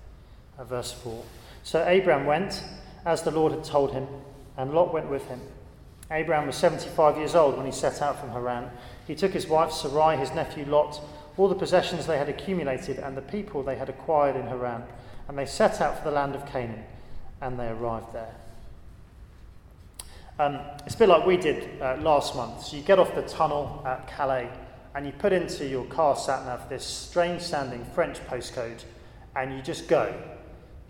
Verse 0.59 0.91
4. 0.91 1.23
So 1.63 1.85
Abraham 1.87 2.25
went 2.25 2.63
as 3.05 3.21
the 3.21 3.31
Lord 3.31 3.53
had 3.53 3.63
told 3.63 3.93
him, 3.93 4.07
and 4.59 4.73
Lot 4.73 4.93
went 4.93 5.09
with 5.09 5.25
him. 5.27 5.39
Abraham 6.11 6.45
was 6.45 6.57
75 6.57 7.17
years 7.17 7.33
old 7.33 7.55
when 7.55 7.65
he 7.65 7.71
set 7.71 8.01
out 8.01 8.19
from 8.19 8.31
Haran. 8.31 8.69
He 9.07 9.15
took 9.15 9.31
his 9.31 9.47
wife 9.47 9.71
Sarai, 9.71 10.17
his 10.17 10.33
nephew 10.33 10.65
Lot, 10.65 10.99
all 11.37 11.47
the 11.47 11.55
possessions 11.55 12.05
they 12.05 12.17
had 12.17 12.27
accumulated, 12.27 12.99
and 12.99 13.15
the 13.15 13.21
people 13.21 13.63
they 13.63 13.77
had 13.77 13.87
acquired 13.87 14.35
in 14.35 14.47
Haran, 14.47 14.83
and 15.29 15.37
they 15.37 15.45
set 15.45 15.79
out 15.79 15.97
for 15.97 16.03
the 16.03 16.15
land 16.15 16.35
of 16.35 16.45
Canaan, 16.45 16.83
and 17.39 17.57
they 17.57 17.69
arrived 17.69 18.11
there. 18.11 18.35
Um, 20.39 20.59
it's 20.85 20.95
a 20.95 20.97
bit 20.97 21.07
like 21.07 21.25
we 21.25 21.37
did 21.37 21.81
uh, 21.81 21.95
last 22.01 22.35
month. 22.35 22.65
So 22.65 22.75
you 22.75 22.83
get 22.83 22.99
off 22.99 23.15
the 23.15 23.21
tunnel 23.21 23.81
at 23.85 24.07
Calais, 24.07 24.49
and 24.93 25.05
you 25.05 25.13
put 25.13 25.31
into 25.31 25.65
your 25.65 25.85
car 25.85 26.17
sat 26.17 26.45
nav 26.45 26.67
this 26.67 26.83
strange 26.83 27.41
sounding 27.41 27.85
French 27.95 28.17
postcode, 28.27 28.83
and 29.37 29.53
you 29.53 29.61
just 29.61 29.87
go. 29.87 30.13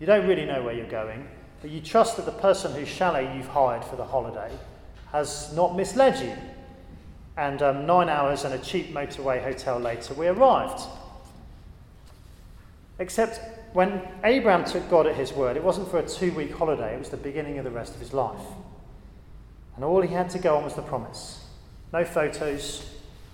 You 0.00 0.06
don't 0.06 0.26
really 0.26 0.44
know 0.44 0.64
where 0.64 0.74
you're 0.74 0.90
going, 0.90 1.28
but 1.60 1.70
you 1.70 1.80
trust 1.80 2.16
that 2.16 2.26
the 2.26 2.32
person 2.32 2.72
whose 2.72 2.88
chalet 2.88 3.36
you've 3.36 3.48
hired 3.48 3.84
for 3.84 3.96
the 3.96 4.04
holiday 4.04 4.50
has 5.12 5.52
not 5.54 5.76
misled 5.76 6.18
you. 6.22 6.34
And 7.36 7.62
um, 7.62 7.86
nine 7.86 8.08
hours 8.08 8.44
and 8.44 8.54
a 8.54 8.58
cheap 8.58 8.92
motorway 8.92 9.42
hotel 9.42 9.78
later, 9.78 10.14
we 10.14 10.26
arrived. 10.26 10.82
Except 12.98 13.40
when 13.72 14.02
Abraham 14.24 14.64
took 14.64 14.88
God 14.90 15.06
at 15.06 15.14
his 15.14 15.32
word, 15.32 15.56
it 15.56 15.64
wasn't 15.64 15.90
for 15.90 15.98
a 15.98 16.06
two 16.06 16.32
week 16.32 16.52
holiday, 16.52 16.94
it 16.94 16.98
was 16.98 17.08
the 17.08 17.16
beginning 17.16 17.58
of 17.58 17.64
the 17.64 17.70
rest 17.70 17.94
of 17.94 18.00
his 18.00 18.12
life. 18.12 18.40
And 19.76 19.84
all 19.84 20.02
he 20.02 20.12
had 20.12 20.28
to 20.30 20.38
go 20.38 20.56
on 20.56 20.64
was 20.64 20.74
the 20.74 20.82
promise. 20.82 21.44
No 21.92 22.04
photos, 22.04 22.88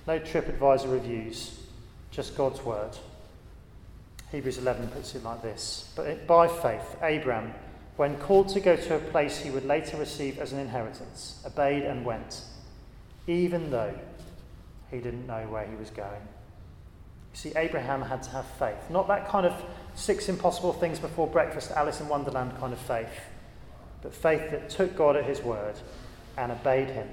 no 0.07 0.21
TripAdvisor 0.21 0.93
reviews, 0.93 1.59
just 2.11 2.37
God's 2.37 2.63
word. 2.63 2.97
Hebrews 4.31 4.59
11 4.59 4.89
puts 4.89 5.15
it 5.15 5.25
like 5.25 5.43
this 5.43 5.93
But 5.97 6.27
by 6.27 6.49
faith, 6.49 6.97
Abraham 7.03 7.53
when 7.97 8.17
called 8.19 8.49
to 8.51 8.61
go 8.61 8.77
to 8.77 8.97
a 8.97 8.99
place 8.99 9.39
he 9.39 9.51
would 9.51 9.65
later 9.65 9.97
receive 9.97 10.39
as 10.39 10.53
an 10.53 10.59
inheritance, 10.59 11.43
obeyed 11.47 11.83
and 11.83 12.05
went, 12.05 12.43
even 13.27 13.71
though 13.71 13.95
he 14.91 14.99
didn't 14.99 15.27
know 15.27 15.47
where 15.49 15.67
he 15.67 15.75
was 15.77 15.91
going. 15.91 16.21
You 17.33 17.39
see, 17.39 17.53
Abraham 17.57 18.03
had 18.03 18.23
to 18.25 18.31
have 18.31 18.47
faith. 18.59 18.91
Not 18.91 19.09
that 19.09 19.29
kind 19.29 19.47
of 19.47 19.55
six 19.95 20.29
impossible 20.29 20.73
things 20.73 20.99
before 20.99 21.27
breakfast, 21.27 21.71
Alice 21.71 22.01
in 22.01 22.09
Wonderland 22.09 22.59
kind 22.59 22.73
of 22.73 22.79
faith, 22.79 23.21
but 24.03 24.15
faith 24.15 24.51
that 24.51 24.71
took 24.71 24.97
God 24.97 25.17
at 25.17 25.25
his 25.25 25.43
word 25.43 25.75
and 26.37 26.53
obeyed 26.53 26.89
him. 26.89 27.09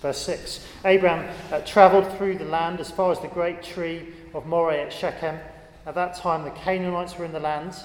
Verse 0.00 0.18
6 0.18 0.66
Abraham 0.84 1.34
uh, 1.52 1.60
travelled 1.60 2.16
through 2.16 2.38
the 2.38 2.44
land 2.44 2.80
as 2.80 2.90
far 2.90 3.12
as 3.12 3.20
the 3.20 3.28
great 3.28 3.62
tree 3.62 4.08
of 4.34 4.46
Moreh 4.46 4.82
at 4.82 4.92
Shechem. 4.92 5.38
At 5.86 5.94
that 5.94 6.16
time, 6.16 6.44
the 6.44 6.50
Canaanites 6.50 7.16
were 7.16 7.24
in 7.24 7.32
the 7.32 7.40
land. 7.40 7.76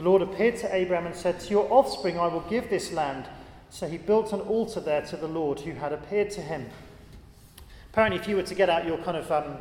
The 0.00 0.08
Lord 0.08 0.22
appeared 0.22 0.56
to 0.60 0.74
Abraham 0.74 1.04
and 1.04 1.14
said, 1.14 1.40
To 1.40 1.50
your 1.50 1.70
offspring 1.70 2.18
I 2.18 2.26
will 2.26 2.40
give 2.48 2.70
this 2.70 2.90
land. 2.90 3.26
So 3.68 3.86
he 3.86 3.98
built 3.98 4.32
an 4.32 4.40
altar 4.40 4.80
there 4.80 5.02
to 5.02 5.16
the 5.18 5.28
Lord 5.28 5.60
who 5.60 5.72
had 5.72 5.92
appeared 5.92 6.30
to 6.30 6.40
him. 6.40 6.70
Apparently, 7.92 8.18
if 8.18 8.26
you 8.26 8.36
were 8.36 8.42
to 8.44 8.54
get 8.54 8.70
out 8.70 8.86
your 8.86 8.96
kind 8.96 9.18
of 9.18 9.30
um, 9.30 9.58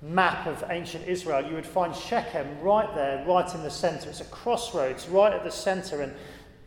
map 0.00 0.46
of 0.46 0.64
ancient 0.70 1.06
Israel, 1.06 1.46
you 1.46 1.54
would 1.54 1.66
find 1.66 1.94
Shechem 1.94 2.46
right 2.62 2.94
there, 2.94 3.22
right 3.26 3.54
in 3.54 3.62
the 3.62 3.70
center. 3.70 4.08
It's 4.08 4.22
a 4.22 4.24
crossroads 4.24 5.06
right 5.06 5.34
at 5.34 5.44
the 5.44 5.50
center. 5.50 6.00
And 6.00 6.14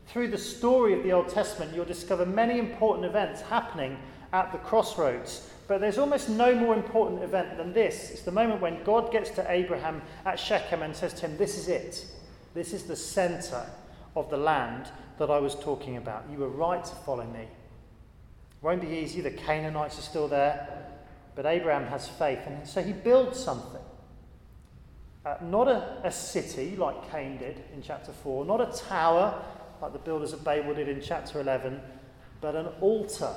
through 0.06 0.28
the 0.28 0.38
story 0.38 0.94
of 0.94 1.02
the 1.02 1.12
Old 1.12 1.30
Testament, 1.30 1.74
you'll 1.74 1.86
discover 1.86 2.24
many 2.24 2.60
important 2.60 3.08
events 3.08 3.42
happening 3.42 3.98
at 4.32 4.52
the 4.52 4.60
crossroads. 4.60 5.50
But 5.68 5.82
there's 5.82 5.98
almost 5.98 6.30
no 6.30 6.54
more 6.54 6.76
important 6.76 7.24
event 7.24 7.58
than 7.58 7.74
this. 7.74 8.12
It's 8.12 8.22
the 8.22 8.32
moment 8.32 8.62
when 8.62 8.84
God 8.84 9.12
gets 9.12 9.32
to 9.32 9.52
Abraham 9.52 10.04
at 10.24 10.40
Shechem 10.40 10.84
and 10.84 10.96
says 10.96 11.16
to 11.16 11.22
him, 11.22 11.36
This 11.38 11.58
is 11.58 11.68
it. 11.68 12.06
This 12.54 12.74
is 12.74 12.84
the 12.84 12.96
center 12.96 13.66
of 14.16 14.30
the 14.30 14.38
land 14.38 14.90
that 15.18 15.30
I 15.30 15.40
was 15.40 15.56
talking 15.56 15.98
about. 15.98 16.26
You 16.32 16.40
were 16.40 16.50
right 16.50 16.84
to 16.84 16.96
follow 17.06 17.26
me. 17.26 17.42
It 17.42 17.50
won't 18.62 18.82
be 18.82 18.88
easy. 18.88 19.22
The 19.22 19.32
Canaanites 19.32 19.98
are 20.00 20.04
still 20.04 20.28
there. 20.28 20.88
But 21.36 21.46
Abraham 21.46 21.88
has 21.88 22.08
faith. 22.08 22.40
And 22.46 22.68
so 22.68 22.82
he 22.82 22.92
builds 22.92 23.40
something. 23.40 23.82
Uh, 25.26 25.36
not 25.42 25.68
a, 25.68 26.02
a 26.04 26.12
city 26.12 26.76
like 26.76 27.12
Cain 27.12 27.38
did 27.38 27.64
in 27.74 27.82
chapter 27.84 28.12
4, 28.12 28.44
not 28.44 28.60
a 28.60 28.78
tower 28.78 29.40
like 29.80 29.94
the 29.94 30.00
builders 30.00 30.34
of 30.34 30.44
Babel 30.44 30.74
did 30.74 30.90
in 30.90 31.00
chapter 31.00 31.40
11, 31.40 31.80
but 32.42 32.56
an 32.56 32.68
altar, 32.82 33.34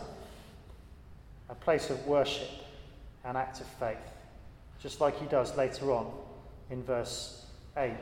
a 1.51 1.55
place 1.55 1.91
of 1.91 2.07
worship, 2.07 2.49
an 3.25 3.37
act 3.37 3.61
of 3.61 3.67
faith, 3.67 3.99
just 4.81 5.03
like 5.03 5.19
he 5.21 5.27
does 5.27 5.57
later 5.59 5.93
on 5.93 6.11
in 6.71 6.83
verse 6.83 7.45
8 7.77 7.93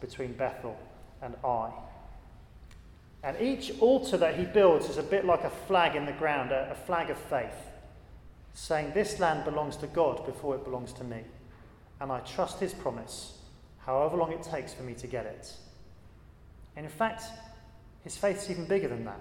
between 0.00 0.32
Bethel 0.32 0.78
and 1.22 1.34
Ai. 1.44 1.72
And 3.22 3.40
each 3.40 3.72
altar 3.80 4.16
that 4.16 4.36
he 4.36 4.44
builds 4.44 4.88
is 4.88 4.96
a 4.96 5.02
bit 5.02 5.24
like 5.24 5.44
a 5.44 5.50
flag 5.50 5.94
in 5.94 6.06
the 6.06 6.12
ground, 6.12 6.52
a, 6.52 6.70
a 6.70 6.74
flag 6.74 7.10
of 7.10 7.18
faith, 7.18 7.52
saying, 8.54 8.92
This 8.94 9.20
land 9.20 9.44
belongs 9.44 9.76
to 9.78 9.86
God 9.86 10.24
before 10.24 10.54
it 10.54 10.64
belongs 10.64 10.92
to 10.94 11.04
me. 11.04 11.22
And 12.00 12.10
I 12.10 12.20
trust 12.20 12.60
his 12.60 12.72
promise, 12.72 13.38
however 13.80 14.16
long 14.16 14.32
it 14.32 14.42
takes 14.42 14.72
for 14.72 14.82
me 14.82 14.94
to 14.94 15.06
get 15.06 15.26
it. 15.26 15.52
And 16.76 16.86
in 16.86 16.92
fact, 16.92 17.24
his 18.02 18.16
faith 18.16 18.38
is 18.38 18.50
even 18.50 18.64
bigger 18.64 18.88
than 18.88 19.04
that. 19.04 19.20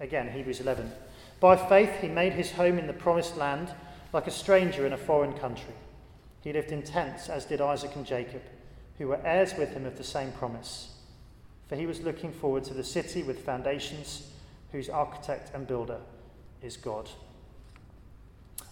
Again, 0.00 0.30
Hebrews 0.30 0.60
11. 0.60 0.90
By 1.38 1.56
faith, 1.56 2.00
he 2.00 2.08
made 2.08 2.32
his 2.32 2.52
home 2.52 2.78
in 2.78 2.86
the 2.86 2.94
promised 2.94 3.36
land 3.36 3.70
like 4.14 4.26
a 4.26 4.30
stranger 4.30 4.86
in 4.86 4.94
a 4.94 4.98
foreign 4.98 5.34
country. 5.34 5.74
He 6.40 6.52
lived 6.52 6.72
in 6.72 6.82
tents, 6.82 7.28
as 7.28 7.44
did 7.44 7.60
Isaac 7.60 7.94
and 7.94 8.06
Jacob 8.06 8.40
who 8.98 9.08
were 9.08 9.20
heirs 9.24 9.54
with 9.56 9.72
him 9.72 9.86
of 9.86 9.96
the 9.96 10.04
same 10.04 10.32
promise. 10.32 10.94
For 11.68 11.76
he 11.76 11.86
was 11.86 12.00
looking 12.00 12.32
forward 12.32 12.64
to 12.64 12.74
the 12.74 12.84
city 12.84 13.22
with 13.22 13.44
foundations, 13.44 14.30
whose 14.72 14.88
architect 14.88 15.50
and 15.54 15.66
builder 15.66 15.98
is 16.62 16.76
God. 16.76 17.08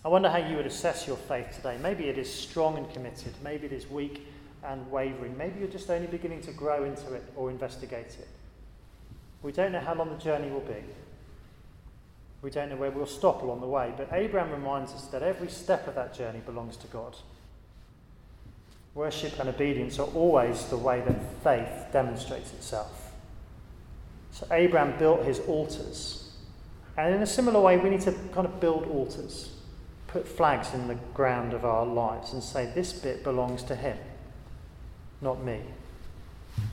I 0.05 0.09
wonder 0.09 0.29
how 0.29 0.39
you 0.39 0.57
would 0.57 0.67
assess 0.67 1.07
your 1.07 1.17
faith 1.17 1.57
today. 1.57 1.79
Maybe 1.83 2.05
it 2.05 2.19
is 2.19 2.33
strong 2.33 2.77
and 2.77 2.91
committed, 2.93 3.33
maybe 3.43 3.67
it 3.67 3.73
is 3.73 3.89
weak 3.89 4.27
and 4.63 4.91
wavering, 4.91 5.37
maybe 5.37 5.61
you're 5.61 5.69
just 5.69 5.91
only 5.91 6.07
beginning 6.07 6.41
to 6.43 6.53
grow 6.53 6.85
into 6.85 7.13
it 7.15 7.25
or 7.37 7.51
investigate 7.51 8.17
it. 8.19 8.29
We 9.43 9.53
don't 9.53 9.73
know 9.73 9.81
how 9.81 9.95
long 9.95 10.11
the 10.11 10.23
journey 10.23 10.51
will 10.51 10.61
be. 10.61 10.83
We 12.41 12.51
don't 12.51 12.69
know 12.69 12.77
where 12.77 12.91
we'll 12.91 13.07
stop 13.07 13.43
along 13.43 13.61
the 13.61 13.67
way, 13.67 13.93
but 13.97 14.09
Abraham 14.13 14.51
reminds 14.51 14.93
us 14.93 15.07
that 15.07 15.23
every 15.23 15.49
step 15.49 15.89
of 15.89 15.95
that 15.95 16.15
journey 16.15 16.41
belongs 16.45 16.77
to 16.79 16.87
God. 16.89 17.17
Worship 18.95 19.41
and 19.41 19.49
obedience 19.49 19.99
are 19.99 20.07
always 20.09 20.67
the 20.67 20.77
way 20.77 21.01
that 21.01 21.43
faith 21.43 21.93
demonstrates 21.93 22.53
itself. 22.53 23.13
So 24.31 24.47
Abraham 24.53 24.97
built 24.99 25.25
his 25.25 25.41
altars. 25.41 26.31
And 26.97 27.13
in 27.13 27.23
a 27.23 27.27
similar 27.27 27.61
way, 27.61 27.77
we 27.77 27.91
need 27.91 28.03
to 28.03 28.13
kind 28.33 28.47
of 28.47 28.61
build 28.61 28.87
altars, 28.87 29.51
put 30.07 30.29
flags 30.29 30.73
in 30.75 30.87
the 30.87 30.95
ground 31.13 31.55
of 31.55 31.65
our 31.65 31.85
lives 31.85 32.33
and 32.33 32.43
say, 32.43 32.67
this 32.67 32.93
bit 32.93 33.25
belongs 33.25 33.65
to 33.65 33.75
him, 33.75 33.99
not 35.21 35.43
me. 35.43 35.61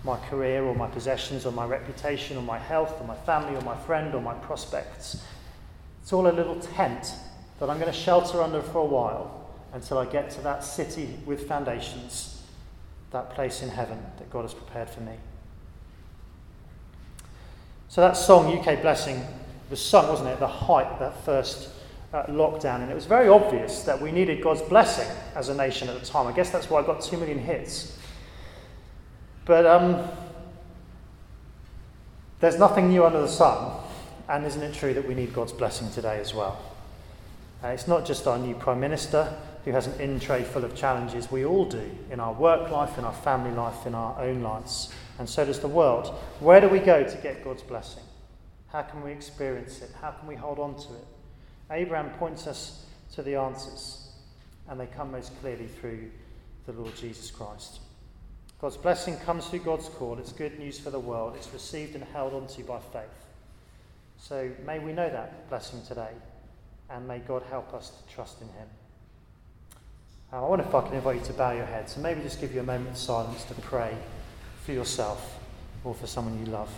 My 0.03 0.17
career 0.27 0.63
or 0.63 0.75
my 0.75 0.87
possessions 0.87 1.47
or 1.47 1.51
my 1.51 1.65
reputation 1.65 2.37
or 2.37 2.43
my 2.43 2.59
health 2.59 3.01
or 3.01 3.07
my 3.07 3.15
family 3.15 3.55
or 3.55 3.61
my 3.61 3.75
friend 3.75 4.13
or 4.13 4.21
my 4.21 4.35
prospects. 4.35 5.23
It's 6.03 6.13
all 6.13 6.27
a 6.27 6.29
little 6.31 6.59
tent 6.59 7.15
that 7.59 7.67
I'm 7.67 7.79
going 7.79 7.91
to 7.91 7.97
shelter 7.97 8.43
under 8.43 8.61
for 8.61 8.79
a 8.79 8.85
while 8.85 9.40
until 9.73 9.97
I 9.97 10.05
get 10.05 10.29
to 10.31 10.41
that 10.41 10.63
city 10.63 11.17
with 11.25 11.47
foundations, 11.47 12.43
that 13.11 13.31
place 13.31 13.61
in 13.61 13.69
heaven 13.69 13.99
that 14.17 14.29
God 14.29 14.43
has 14.43 14.53
prepared 14.53 14.89
for 14.89 15.01
me. 15.01 15.13
So 17.87 18.01
that 18.01 18.15
song, 18.15 18.57
UK 18.57 18.81
Blessing, 18.81 19.21
was 19.69 19.83
sung, 19.83 20.07
wasn't 20.07 20.29
it, 20.29 20.33
at 20.33 20.39
the 20.39 20.47
height 20.47 20.87
of 20.87 20.99
that 20.99 21.25
first 21.25 21.69
uh, 22.13 22.23
lockdown. 22.23 22.81
And 22.81 22.91
it 22.91 22.95
was 22.95 23.05
very 23.05 23.27
obvious 23.27 23.83
that 23.83 24.01
we 24.01 24.11
needed 24.11 24.41
God's 24.41 24.61
blessing 24.61 25.07
as 25.35 25.49
a 25.49 25.55
nation 25.55 25.89
at 25.89 25.99
the 25.99 26.05
time. 26.05 26.27
I 26.27 26.31
guess 26.31 26.49
that's 26.49 26.69
why 26.69 26.81
I 26.81 26.85
got 26.85 27.01
two 27.01 27.17
million 27.17 27.39
hits. 27.39 27.97
But 29.45 29.65
um, 29.65 30.07
there's 32.39 32.57
nothing 32.57 32.89
new 32.89 33.05
under 33.05 33.21
the 33.21 33.27
sun. 33.27 33.77
And 34.29 34.45
isn't 34.45 34.61
it 34.61 34.73
true 34.73 34.93
that 34.93 35.05
we 35.05 35.13
need 35.13 35.33
God's 35.33 35.51
blessing 35.51 35.89
today 35.91 36.19
as 36.19 36.33
well? 36.33 36.61
Uh, 37.63 37.67
it's 37.67 37.87
not 37.87 38.05
just 38.05 38.25
our 38.27 38.37
new 38.37 38.55
Prime 38.55 38.79
Minister, 38.79 39.37
who 39.65 39.71
has 39.71 39.87
an 39.87 39.99
in 39.99 40.19
tray 40.19 40.43
full 40.43 40.65
of 40.65 40.75
challenges. 40.75 41.31
We 41.31 41.45
all 41.45 41.65
do 41.65 41.89
in 42.09 42.19
our 42.19 42.33
work 42.33 42.71
life, 42.71 42.97
in 42.97 43.03
our 43.03 43.13
family 43.13 43.51
life, 43.51 43.85
in 43.85 43.93
our 43.93 44.19
own 44.19 44.41
lives. 44.41 44.93
And 45.19 45.29
so 45.29 45.45
does 45.45 45.59
the 45.59 45.67
world. 45.67 46.07
Where 46.39 46.59
do 46.59 46.67
we 46.67 46.79
go 46.79 47.03
to 47.03 47.17
get 47.17 47.43
God's 47.43 47.63
blessing? 47.63 48.03
How 48.67 48.81
can 48.81 49.03
we 49.03 49.11
experience 49.11 49.81
it? 49.81 49.91
How 50.01 50.11
can 50.11 50.27
we 50.27 50.35
hold 50.35 50.57
on 50.57 50.75
to 50.75 50.93
it? 50.93 51.07
Abraham 51.69 52.09
points 52.11 52.47
us 52.47 52.85
to 53.13 53.21
the 53.21 53.35
answers, 53.35 54.09
and 54.69 54.79
they 54.79 54.87
come 54.87 55.11
most 55.11 55.39
clearly 55.41 55.67
through 55.67 56.09
the 56.65 56.71
Lord 56.71 56.95
Jesus 56.95 57.29
Christ. 57.29 57.79
God's 58.59 58.77
blessing 58.77 59.17
comes 59.17 59.47
through 59.47 59.59
God's 59.59 59.89
call. 59.89 60.17
It's 60.19 60.31
good 60.31 60.59
news 60.59 60.79
for 60.79 60.89
the 60.89 60.99
world. 60.99 61.33
It's 61.35 61.51
received 61.51 61.95
and 61.95 62.03
held 62.03 62.33
onto 62.33 62.63
by 62.63 62.79
faith. 62.79 63.05
So 64.17 64.51
may 64.65 64.79
we 64.79 64.93
know 64.93 65.09
that 65.09 65.49
blessing 65.49 65.81
today, 65.87 66.11
and 66.89 67.07
may 67.07 67.19
God 67.19 67.43
help 67.49 67.73
us 67.73 67.89
to 67.89 68.13
trust 68.13 68.41
in 68.41 68.47
Him. 68.49 68.67
Uh, 70.33 70.37
I 70.37 70.47
wonder 70.47 70.63
if 70.63 70.73
I 70.73 70.81
can 70.81 70.93
invite 70.93 71.17
you 71.17 71.25
to 71.25 71.33
bow 71.33 71.51
your 71.51 71.65
head. 71.65 71.89
So 71.89 71.99
maybe 71.99 72.21
just 72.21 72.39
give 72.39 72.53
you 72.53 72.61
a 72.61 72.63
moment 72.63 72.91
of 72.91 72.97
silence 72.97 73.43
to 73.45 73.53
pray 73.55 73.97
for 74.63 74.71
yourself 74.71 75.39
or 75.83 75.93
for 75.93 76.07
someone 76.07 76.39
you 76.39 76.45
love. 76.45 76.69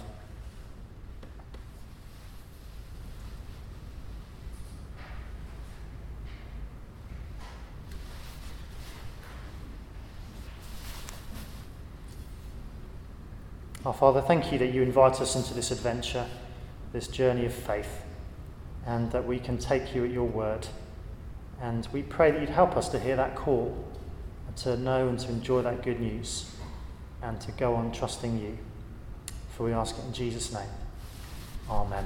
Our 13.86 13.94
Father, 13.94 14.22
thank 14.22 14.52
you 14.52 14.58
that 14.60 14.74
you 14.74 14.82
invite 14.82 15.20
us 15.20 15.36
into 15.36 15.54
this 15.54 15.70
adventure, 15.70 16.26
this 16.94 17.08
journey 17.08 17.46
of 17.46 17.54
faith, 17.54 18.02
and 18.88 19.12
that 19.12 19.28
we 19.28 19.38
can 19.40 19.58
take 19.58 19.94
you 19.94 20.06
at 20.06 20.12
your 20.12 20.24
word. 20.24 20.66
And 21.64 21.88
we 21.94 22.04
pray 22.04 22.30
that 22.30 22.42
you'd 22.42 22.50
help 22.50 22.76
us 22.76 22.90
to 22.90 23.00
hear 23.00 23.16
that 23.16 23.36
call, 23.36 23.74
and 24.48 24.58
to 24.58 24.76
know 24.76 25.08
and 25.08 25.18
to 25.20 25.30
enjoy 25.30 25.62
that 25.62 25.82
good 25.82 26.02
news, 26.02 26.54
and 27.22 27.40
to 27.40 27.54
go 27.54 27.74
on 27.74 27.94
trusting 27.94 28.38
you. 28.38 28.58
For 29.56 29.64
we 29.64 29.72
ask 29.72 29.98
it 29.98 30.04
in 30.04 30.12
Jesus' 30.12 30.54
name. 30.54 30.70
Amen. 31.70 32.04